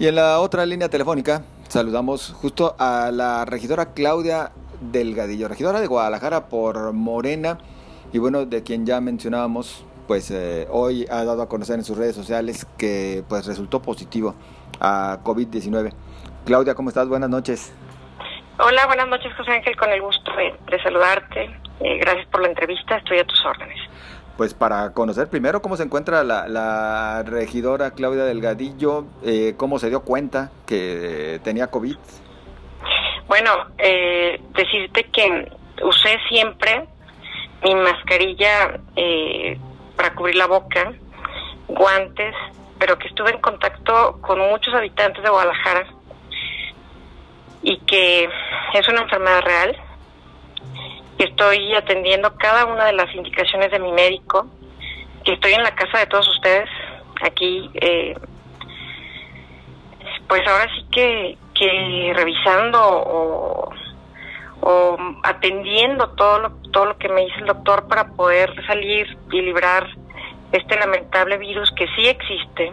Y 0.00 0.06
en 0.06 0.14
la 0.14 0.38
otra 0.38 0.64
línea 0.64 0.88
telefónica 0.88 1.42
saludamos 1.66 2.32
justo 2.32 2.76
a 2.78 3.10
la 3.12 3.44
regidora 3.44 3.94
Claudia 3.94 4.52
Delgadillo, 4.80 5.48
regidora 5.48 5.80
de 5.80 5.88
Guadalajara 5.88 6.48
por 6.48 6.92
Morena 6.92 7.58
y 8.12 8.18
bueno, 8.18 8.46
de 8.46 8.62
quien 8.62 8.86
ya 8.86 9.00
mencionábamos, 9.00 9.84
pues 10.06 10.30
eh, 10.30 10.68
hoy 10.70 11.04
ha 11.10 11.24
dado 11.24 11.42
a 11.42 11.48
conocer 11.48 11.80
en 11.80 11.84
sus 11.84 11.98
redes 11.98 12.14
sociales 12.14 12.64
que 12.78 13.24
pues 13.28 13.44
resultó 13.46 13.82
positivo 13.82 14.36
a 14.78 15.18
COVID-19. 15.24 15.92
Claudia, 16.46 16.76
¿cómo 16.76 16.90
estás? 16.90 17.08
Buenas 17.08 17.28
noches. 17.28 17.74
Hola, 18.60 18.86
buenas 18.86 19.08
noches 19.08 19.32
José 19.36 19.50
Ángel, 19.50 19.76
con 19.76 19.90
el 19.90 20.00
gusto 20.00 20.30
de, 20.36 20.80
saludarte. 20.80 21.50
Eh, 21.80 21.98
gracias 21.98 22.26
por 22.28 22.42
la 22.42 22.48
entrevista, 22.50 22.98
estoy 22.98 23.18
a 23.18 23.24
tus 23.24 23.44
órdenes 23.44 23.87
pues 24.38 24.54
para 24.54 24.92
conocer 24.92 25.28
primero 25.28 25.60
cómo 25.60 25.76
se 25.76 25.82
encuentra 25.82 26.22
la, 26.22 27.24
regidora 27.26 27.90
Claudia 27.90 28.22
Delgadillo, 28.22 29.04
eh, 29.24 29.54
cómo 29.56 29.80
se 29.80 29.88
dio 29.88 30.02
cuenta 30.02 30.52
que 30.64 31.40
tenía 31.42 31.66
COVID. 31.66 31.96
Bueno, 33.26 33.50
eh, 33.78 34.40
decirte 34.50 35.02
que 35.12 35.50
usé 35.82 36.18
siempre 36.28 36.86
mi 37.64 37.74
mascarilla 37.74 38.78
eh, 38.94 39.58
para 39.96 40.14
cubrir 40.14 40.36
la 40.36 40.46
boca, 40.46 40.92
guantes, 41.66 42.34
pero 42.78 42.96
que 42.96 43.08
estuve 43.08 43.30
en 43.32 43.40
contacto 43.40 44.20
con 44.20 44.38
muchos 44.38 44.72
habitantes 44.72 45.20
de 45.20 45.30
Guadalajara 45.30 45.84
y 47.62 47.76
que 47.80 48.30
es 48.74 48.88
una 48.88 49.02
enfermedad 49.02 49.42
real 49.42 49.87
que 51.18 51.24
estoy 51.24 51.74
atendiendo 51.74 52.32
cada 52.36 52.64
una 52.64 52.84
de 52.86 52.92
las 52.92 53.12
indicaciones 53.12 53.72
de 53.72 53.80
mi 53.80 53.90
médico, 53.90 54.46
que 55.24 55.32
estoy 55.32 55.52
en 55.52 55.64
la 55.64 55.74
casa 55.74 55.98
de 55.98 56.06
todos 56.06 56.28
ustedes, 56.28 56.70
aquí, 57.22 57.68
eh, 57.74 58.16
pues 60.28 60.46
ahora 60.46 60.68
sí 60.76 60.86
que, 60.92 61.36
que 61.54 62.12
revisando 62.14 62.80
o, 62.80 63.70
o, 64.60 64.96
atendiendo 65.24 66.10
todo 66.10 66.38
lo, 66.38 66.50
todo 66.70 66.86
lo 66.86 66.98
que 66.98 67.08
me 67.08 67.22
dice 67.22 67.40
el 67.40 67.46
doctor 67.46 67.88
para 67.88 68.08
poder 68.12 68.54
salir 68.66 69.18
y 69.32 69.42
librar 69.42 69.88
este 70.52 70.78
lamentable 70.78 71.36
virus 71.38 71.70
que 71.72 71.86
sí 71.96 72.06
existe. 72.06 72.72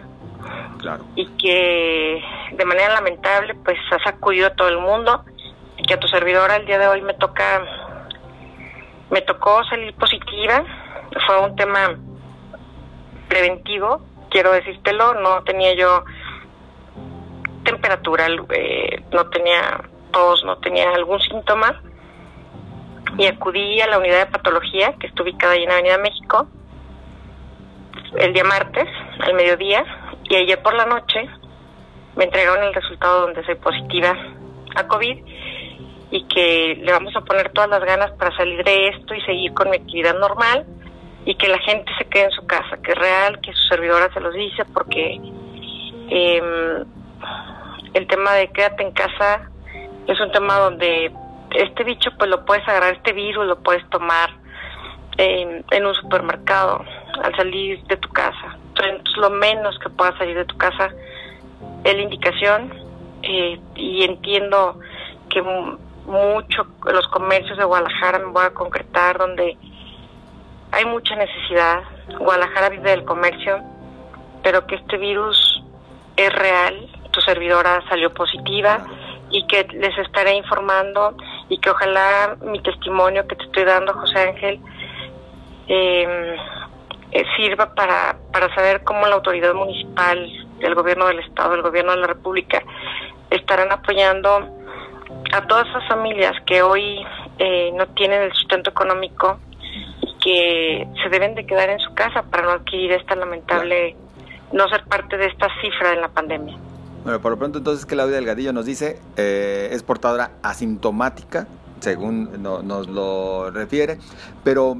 Y 1.16 1.26
que 1.38 2.22
de 2.52 2.64
manera 2.64 2.94
lamentable 2.94 3.54
pues 3.64 3.78
ha 3.90 3.98
sacudido 4.04 4.46
a 4.46 4.54
todo 4.54 4.68
el 4.68 4.78
mundo 4.78 5.24
y 5.76 5.82
que 5.82 5.94
a 5.94 5.98
tu 5.98 6.06
servidora 6.06 6.56
el 6.56 6.66
día 6.66 6.78
de 6.78 6.86
hoy 6.86 7.02
me 7.02 7.14
toca 7.14 7.85
me 9.10 9.20
tocó 9.22 9.64
salir 9.64 9.94
positiva, 9.94 10.64
fue 11.26 11.40
un 11.40 11.56
tema 11.56 11.96
preventivo, 13.28 14.02
quiero 14.30 14.52
decírtelo, 14.52 15.14
no 15.14 15.42
tenía 15.44 15.74
yo 15.74 16.04
temperatura, 17.64 18.26
eh, 18.54 19.02
no 19.12 19.28
tenía 19.30 19.80
tos, 20.12 20.44
no 20.44 20.58
tenía 20.58 20.90
algún 20.90 21.20
síntoma 21.20 21.82
y 23.18 23.26
acudí 23.26 23.80
a 23.80 23.86
la 23.88 23.98
unidad 23.98 24.26
de 24.26 24.32
patología 24.32 24.94
que 24.98 25.06
está 25.08 25.22
ubicada 25.22 25.54
ahí 25.54 25.64
en 25.64 25.70
Avenida 25.70 25.98
México 25.98 26.46
el 28.16 28.32
día 28.32 28.44
martes 28.44 28.88
al 29.20 29.34
mediodía 29.34 29.84
y 30.24 30.36
ayer 30.36 30.62
por 30.62 30.74
la 30.74 30.86
noche 30.86 31.28
me 32.16 32.24
entregaron 32.24 32.64
el 32.64 32.74
resultado 32.74 33.22
donde 33.22 33.44
soy 33.44 33.56
positiva 33.56 34.14
a 34.74 34.86
COVID 34.86 35.24
y 36.10 36.24
que 36.24 36.78
le 36.82 36.92
vamos 36.92 37.14
a 37.16 37.20
poner 37.22 37.50
todas 37.50 37.70
las 37.70 37.84
ganas 37.84 38.12
para 38.12 38.36
salir 38.36 38.62
de 38.64 38.88
esto 38.88 39.14
y 39.14 39.20
seguir 39.22 39.52
con 39.52 39.70
mi 39.70 39.76
actividad 39.76 40.18
normal 40.18 40.64
y 41.24 41.34
que 41.34 41.48
la 41.48 41.58
gente 41.58 41.90
se 41.98 42.04
quede 42.04 42.24
en 42.24 42.30
su 42.30 42.46
casa, 42.46 42.76
que 42.82 42.92
es 42.92 42.98
real, 42.98 43.40
que 43.40 43.52
su 43.52 43.62
servidora 43.68 44.12
se 44.12 44.20
los 44.20 44.32
dice, 44.34 44.64
porque 44.72 45.20
eh, 46.08 46.84
el 47.94 48.06
tema 48.06 48.34
de 48.34 48.48
quédate 48.48 48.84
en 48.84 48.92
casa 48.92 49.50
es 50.06 50.20
un 50.20 50.30
tema 50.30 50.58
donde 50.58 51.12
este 51.50 51.82
bicho 51.82 52.10
pues 52.16 52.30
lo 52.30 52.44
puedes 52.44 52.66
agarrar, 52.68 52.94
este 52.94 53.12
virus 53.12 53.46
lo 53.46 53.60
puedes 53.62 53.88
tomar 53.90 54.30
en 55.18 55.86
un 55.86 55.94
supermercado 55.94 56.84
al 57.22 57.34
salir 57.36 57.82
de 57.84 57.96
tu 57.96 58.08
casa. 58.10 58.58
Entonces 58.68 59.16
lo 59.16 59.30
menos 59.30 59.78
que 59.78 59.88
puedas 59.88 60.16
salir 60.18 60.36
de 60.36 60.44
tu 60.44 60.56
casa 60.56 60.90
es 61.84 61.94
la 61.94 62.02
indicación 62.02 62.72
eh, 63.22 63.58
y 63.74 64.04
entiendo 64.04 64.78
que 65.30 65.42
mucho 66.06 66.66
los 66.84 67.06
comercios 67.08 67.58
de 67.58 67.64
Guadalajara, 67.64 68.18
me 68.18 68.26
voy 68.26 68.44
a 68.44 68.54
concretar, 68.54 69.18
donde 69.18 69.56
hay 70.72 70.84
mucha 70.84 71.16
necesidad. 71.16 71.82
Guadalajara 72.18 72.68
vive 72.70 72.90
del 72.90 73.04
comercio, 73.04 73.60
pero 74.42 74.66
que 74.66 74.76
este 74.76 74.96
virus 74.96 75.62
es 76.16 76.32
real, 76.32 76.88
tu 77.10 77.20
servidora 77.20 77.82
salió 77.88 78.12
positiva 78.12 78.86
y 79.30 79.46
que 79.46 79.66
les 79.72 79.96
estaré 79.98 80.34
informando 80.34 81.16
y 81.48 81.58
que 81.58 81.70
ojalá 81.70 82.36
mi 82.42 82.60
testimonio 82.62 83.26
que 83.26 83.36
te 83.36 83.44
estoy 83.44 83.64
dando, 83.64 83.92
José 83.94 84.20
Ángel, 84.20 84.60
em, 85.66 86.36
eh, 87.12 87.24
sirva 87.36 87.74
para, 87.74 88.16
para 88.32 88.54
saber 88.54 88.84
cómo 88.84 89.06
la 89.06 89.16
autoridad 89.16 89.54
municipal, 89.54 90.30
el 90.60 90.74
gobierno 90.74 91.06
del 91.06 91.20
Estado, 91.20 91.54
el 91.54 91.62
gobierno 91.62 91.92
de 91.92 91.98
la 91.98 92.06
República, 92.06 92.62
estarán 93.30 93.72
apoyando 93.72 94.55
a 95.32 95.46
todas 95.46 95.66
esas 95.68 95.86
familias 95.88 96.32
que 96.46 96.62
hoy 96.62 97.04
eh, 97.38 97.70
no 97.74 97.86
tienen 97.88 98.22
el 98.22 98.32
sustento 98.32 98.70
económico 98.70 99.38
y 100.02 100.14
que 100.22 100.88
se 101.02 101.08
deben 101.08 101.34
de 101.34 101.46
quedar 101.46 101.70
en 101.70 101.78
su 101.78 101.94
casa 101.94 102.22
para 102.22 102.44
no 102.44 102.50
adquirir 102.50 102.92
esta 102.92 103.14
lamentable, 103.14 103.96
no 104.52 104.68
ser 104.68 104.84
parte 104.84 105.16
de 105.16 105.26
esta 105.26 105.48
cifra 105.60 105.90
de 105.90 105.96
la 105.96 106.08
pandemia. 106.08 106.56
Bueno, 107.04 107.20
por 107.20 107.32
lo 107.32 107.38
pronto 107.38 107.58
entonces 107.58 107.86
Claudia 107.86 108.16
Delgadillo 108.16 108.52
nos 108.52 108.66
dice, 108.66 108.98
eh, 109.16 109.68
es 109.70 109.82
portadora 109.82 110.32
asintomática, 110.42 111.46
según 111.80 112.42
nos 112.42 112.88
lo 112.88 113.50
refiere, 113.50 113.98
pero 114.42 114.78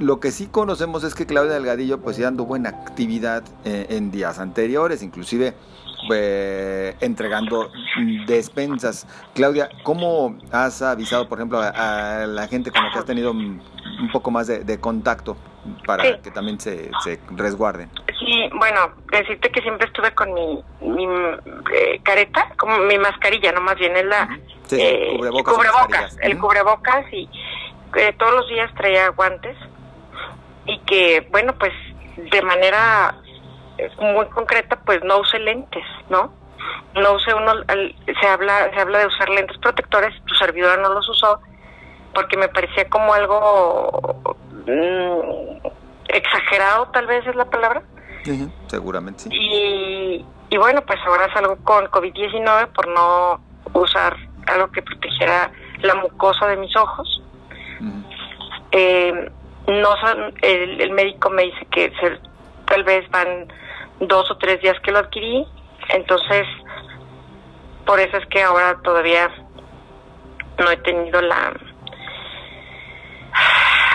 lo 0.00 0.20
que 0.20 0.30
sí 0.30 0.46
conocemos 0.46 1.04
es 1.04 1.14
que 1.14 1.26
Claudia 1.26 1.54
Delgadillo 1.54 2.00
pues 2.00 2.16
ya 2.16 2.24
dando 2.24 2.44
buena 2.44 2.70
actividad 2.70 3.42
eh, 3.64 3.86
en 3.90 4.10
días 4.10 4.38
anteriores, 4.38 5.02
inclusive 5.02 5.54
eh, 6.12 6.94
entregando 7.00 7.70
despensas. 8.26 9.06
Claudia, 9.34 9.70
¿cómo 9.82 10.36
has 10.52 10.82
avisado, 10.82 11.28
por 11.28 11.38
ejemplo, 11.38 11.60
a, 11.60 12.26
la 12.26 12.48
gente 12.48 12.70
con 12.70 12.84
la 12.84 12.92
que 12.92 12.98
has 12.98 13.04
tenido 13.04 13.30
un, 13.30 13.62
poco 14.12 14.30
más 14.30 14.46
de, 14.46 14.80
contacto 14.80 15.36
para 15.86 16.20
que 16.20 16.30
también 16.30 16.60
se, 16.60 16.90
se, 17.02 17.18
resguarden? 17.30 17.90
Sí, 18.18 18.48
bueno, 18.54 18.92
decirte 19.10 19.50
que 19.50 19.62
siempre 19.62 19.86
estuve 19.86 20.12
con 20.12 20.32
mi, 20.32 20.62
mi 20.80 21.04
eh, 21.74 22.00
careta, 22.02 22.52
como 22.56 22.78
mi 22.78 22.98
mascarilla, 22.98 23.52
no 23.52 23.60
más 23.62 23.76
bien 23.76 23.96
es 23.96 24.04
la... 24.04 24.38
Eh, 24.70 25.16
cubrebocas. 25.44 26.18
el 26.20 26.38
cubrebocas 26.38 27.06
y 27.12 27.28
todos 28.18 28.34
los 28.34 28.48
días 28.48 28.68
traía 28.74 29.08
guantes 29.10 29.56
y 30.66 30.78
que, 30.80 31.26
bueno, 31.30 31.54
pues 31.58 31.72
de 32.16 32.42
manera 32.42 33.16
muy 33.98 34.26
concreta, 34.26 34.80
pues 34.84 35.02
no 35.04 35.18
use 35.20 35.38
lentes, 35.38 35.84
¿no? 36.08 36.32
No 36.94 37.12
use 37.12 37.32
uno, 37.34 37.52
se 38.20 38.26
habla, 38.26 38.70
se 38.74 38.80
habla 38.80 38.98
de 39.00 39.06
usar 39.06 39.28
lentes 39.28 39.58
protectores, 39.58 40.14
tu 40.24 40.34
servidora 40.34 40.76
no 40.78 40.94
los 40.94 41.08
usó 41.08 41.40
porque 42.14 42.38
me 42.38 42.48
parecía 42.48 42.88
como 42.88 43.12
algo 43.12 44.34
mm, 44.66 45.66
exagerado, 46.08 46.86
tal 46.86 47.06
vez 47.06 47.26
es 47.26 47.36
la 47.36 47.44
palabra. 47.44 47.82
seguramente 48.68 49.24
sí. 49.24 49.28
Y, 49.30 50.24
y 50.48 50.56
bueno, 50.56 50.80
pues 50.86 50.98
ahora 51.06 51.30
salgo 51.34 51.56
con 51.62 51.84
COVID-19 51.86 52.68
por 52.68 52.88
no 52.88 53.40
usar 53.74 54.16
algo 54.46 54.70
que 54.72 54.80
protegiera 54.80 55.50
la 55.82 55.94
mucosa 55.96 56.46
de 56.46 56.56
mis 56.56 56.74
ojos. 56.76 57.22
eh, 58.72 59.30
no 59.66 59.94
el, 60.42 60.80
el, 60.80 60.90
médico 60.92 61.30
me 61.30 61.42
dice 61.42 61.66
que 61.70 61.92
se, 62.00 62.18
tal 62.66 62.84
vez 62.84 63.08
van 63.10 63.52
dos 64.00 64.30
o 64.30 64.36
tres 64.38 64.60
días 64.60 64.76
que 64.82 64.92
lo 64.92 64.98
adquirí, 65.00 65.46
entonces 65.88 66.46
por 67.84 67.98
eso 68.00 68.16
es 68.16 68.26
que 68.26 68.42
ahora 68.42 68.78
todavía 68.82 69.28
no 70.58 70.70
he 70.70 70.76
tenido 70.78 71.20
la 71.20 71.52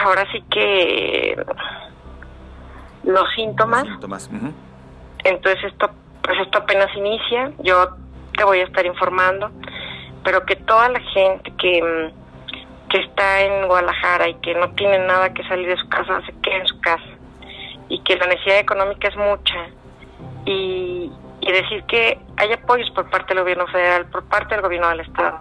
ahora 0.04 0.26
sí 0.32 0.44
que 0.50 1.36
los 3.04 3.26
síntomas, 3.36 3.86
entonces 5.24 5.64
esto 5.66 5.90
pues 6.22 6.38
esto 6.40 6.60
apenas 6.60 6.96
inicia 6.96 7.52
yo 7.60 7.96
te 8.38 8.44
voy 8.44 8.60
a 8.60 8.66
estar 8.66 8.86
informando 8.86 9.52
pero 10.24 10.46
que 10.46 10.56
toda 10.56 10.90
la 10.90 11.00
gente 11.00 11.52
que 11.58 12.12
que 12.92 13.00
está 13.00 13.42
en 13.42 13.68
Guadalajara 13.68 14.28
y 14.28 14.34
que 14.36 14.54
no 14.54 14.70
tiene 14.72 15.00
nada 15.00 15.34
que 15.34 15.44
salir 15.48 15.66
de 15.66 15.78
su 15.78 15.88
casa 15.88 16.22
se 16.26 16.34
quede 16.42 16.58
en 16.58 16.68
su 16.68 16.80
casa 16.82 17.06
y 17.88 18.00
que 18.00 18.18
la 18.18 18.28
necesidad 18.28 18.60
económica 18.60 19.08
es 19.08 19.16
mucha 19.16 19.70
y, 20.46 21.10
decir 21.42 21.84
que 21.84 22.18
hay 22.38 22.54
apoyos 22.54 22.90
por 22.92 23.10
parte 23.10 23.34
del 23.34 23.44
gobierno 23.44 23.68
federal, 23.68 24.06
por 24.06 24.24
parte 24.24 24.56
del 24.56 24.62
gobierno 24.62 24.88
del 24.90 25.02
estado, 25.02 25.40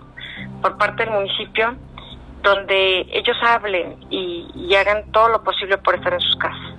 por 0.61 0.77
parte 0.77 1.05
del 1.05 1.15
municipio, 1.15 1.77
donde 2.43 3.07
ellos 3.13 3.37
hablen 3.43 3.97
y, 4.11 4.75
hagan 4.75 5.11
todo 5.13 5.29
lo 5.29 5.45
posible 5.45 5.79
por 5.79 5.95
estar 5.95 6.13
en 6.13 6.21
sus 6.21 6.37
casas. 6.37 6.75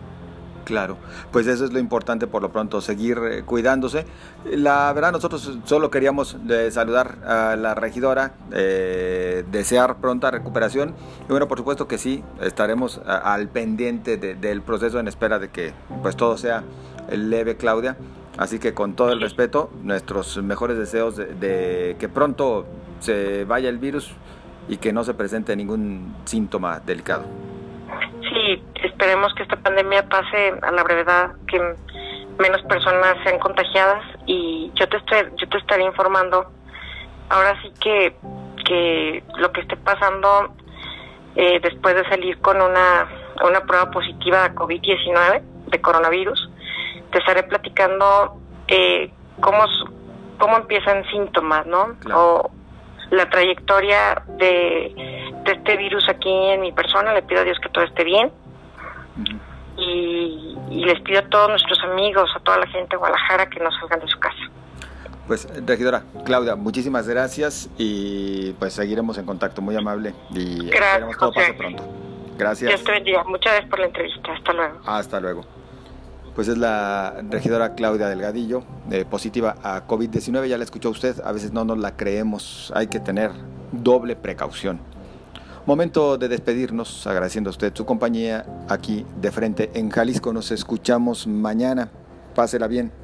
Claro, 0.63 0.97
pues 1.31 1.47
eso 1.47 1.65
es 1.65 1.73
lo 1.73 1.79
importante 1.79 2.27
por 2.27 2.41
lo 2.41 2.51
pronto, 2.51 2.81
seguir 2.81 3.19
eh, 3.23 3.43
cuidándose. 3.43 4.05
La 4.45 4.91
verdad, 4.93 5.11
nosotros 5.11 5.57
solo 5.65 5.89
queríamos 5.89 6.37
eh, 6.49 6.69
saludar 6.71 7.17
a 7.25 7.55
la 7.55 7.73
regidora, 7.73 8.33
eh, 8.51 9.43
desear 9.51 9.97
pronta 9.97 10.29
recuperación 10.29 10.93
y 11.27 11.31
bueno, 11.31 11.47
por 11.47 11.57
supuesto 11.57 11.87
que 11.87 11.97
sí, 11.97 12.23
estaremos 12.41 13.01
al 13.05 13.47
pendiente 13.49 14.17
del 14.17 14.61
proceso 14.61 14.99
en 14.99 15.07
espera 15.07 15.39
de 15.39 15.49
que 15.49 15.73
pues 16.01 16.15
todo 16.15 16.37
sea 16.37 16.63
leve, 17.11 17.57
Claudia. 17.57 17.97
Así 18.37 18.59
que 18.59 18.73
con 18.73 18.95
todo 18.95 19.11
el 19.11 19.19
respeto, 19.19 19.69
nuestros 19.83 20.41
mejores 20.41 20.77
deseos 20.77 21.17
de 21.17 21.95
que 21.99 22.07
pronto 22.07 22.65
se 22.99 23.45
vaya 23.45 23.67
el 23.69 23.77
virus 23.77 24.11
y 24.69 24.77
que 24.77 24.93
no 24.93 25.03
se 25.03 25.13
presente 25.13 25.55
ningún 25.55 26.15
síntoma 26.25 26.79
delicado 26.79 27.23
esperemos 28.87 29.33
que 29.35 29.43
esta 29.43 29.57
pandemia 29.57 30.07
pase 30.07 30.53
a 30.61 30.71
la 30.71 30.83
brevedad, 30.83 31.31
que 31.47 31.59
menos 32.39 32.61
personas 32.63 33.17
sean 33.23 33.39
contagiadas 33.39 34.03
y 34.25 34.71
yo 34.75 34.87
te 34.89 34.97
estoy, 34.97 35.19
yo 35.37 35.47
te 35.47 35.57
estaré 35.57 35.83
informando. 35.83 36.51
Ahora 37.29 37.59
sí 37.61 37.71
que, 37.79 38.15
que 38.65 39.23
lo 39.37 39.51
que 39.51 39.61
esté 39.61 39.77
pasando 39.77 40.53
eh, 41.35 41.59
después 41.61 41.95
de 41.95 42.07
salir 42.09 42.39
con 42.39 42.61
una, 42.61 43.07
una 43.45 43.61
prueba 43.61 43.89
positiva 43.91 44.49
de 44.49 44.55
COVID-19, 44.55 45.41
de 45.67 45.81
coronavirus, 45.81 46.49
te 47.11 47.19
estaré 47.19 47.43
platicando 47.43 48.37
eh, 48.67 49.11
cómo, 49.39 49.65
cómo 50.39 50.57
empiezan 50.57 51.05
síntomas, 51.11 51.65
¿no? 51.65 51.95
O 52.13 52.51
la 53.11 53.29
trayectoria 53.29 54.23
de 54.37 55.21
de 55.43 55.53
este 55.53 55.77
virus 55.77 56.07
aquí 56.09 56.29
en 56.29 56.61
mi 56.61 56.71
persona. 56.71 57.13
Le 57.13 57.23
pido 57.23 57.41
a 57.41 57.43
Dios 57.43 57.57
que 57.61 57.69
todo 57.69 57.83
esté 57.83 58.03
bien. 58.03 58.31
Y, 59.81 60.55
les 60.69 60.99
pido 61.01 61.19
a 61.19 61.23
todos 61.23 61.49
nuestros 61.49 61.79
amigos, 61.83 62.29
a 62.35 62.39
toda 62.39 62.59
la 62.59 62.67
gente 62.67 62.89
de 62.91 62.97
Guadalajara 62.97 63.49
que 63.49 63.59
no 63.59 63.69
salgan 63.71 63.99
de 63.99 64.07
su 64.07 64.19
casa. 64.19 64.49
Pues, 65.27 65.47
regidora 65.65 66.03
Claudia, 66.25 66.55
muchísimas 66.55 67.07
gracias 67.07 67.69
y 67.77 68.51
pues 68.59 68.73
seguiremos 68.73 69.17
en 69.17 69.25
contacto. 69.25 69.61
Muy 69.61 69.75
amable 69.75 70.13
y 70.31 70.69
esperemos 70.69 71.17
todo 71.17 71.31
pase 71.31 71.53
pronto. 71.53 71.83
Gracias. 72.37 72.69
Dios 72.69 72.83
te 72.83 72.91
bendiga. 72.91 73.23
Muchas 73.23 73.53
gracias 73.53 73.69
por 73.69 73.79
la 73.79 73.85
entrevista. 73.85 74.33
Hasta 74.33 74.53
luego. 74.53 74.79
Hasta 74.85 75.19
luego. 75.19 75.45
Pues 76.35 76.47
es 76.47 76.57
la 76.57 77.21
regidora 77.29 77.75
Claudia 77.75 78.07
Delgadillo, 78.07 78.63
eh, 78.91 79.05
positiva 79.09 79.55
a 79.63 79.87
COVID-19. 79.87 80.47
Ya 80.47 80.57
la 80.57 80.63
escuchó 80.63 80.89
usted, 80.89 81.15
a 81.23 81.31
veces 81.31 81.53
no 81.53 81.63
nos 81.63 81.77
la 81.77 81.95
creemos. 81.95 82.71
Hay 82.75 82.87
que 82.87 82.99
tener 82.99 83.31
doble 83.71 84.15
precaución. 84.15 84.81
Momento 85.65 86.17
de 86.17 86.27
despedirnos, 86.27 87.05
agradeciendo 87.05 87.49
a 87.49 87.51
usted 87.51 87.71
su 87.75 87.85
compañía 87.85 88.45
aquí 88.67 89.05
de 89.21 89.31
frente 89.31 89.69
en 89.75 89.91
Jalisco. 89.91 90.33
Nos 90.33 90.51
escuchamos 90.51 91.27
mañana. 91.27 91.91
Pásela 92.33 92.67
bien. 92.67 93.00